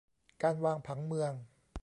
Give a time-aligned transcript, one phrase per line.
[0.43, 1.33] การวางผังเมือง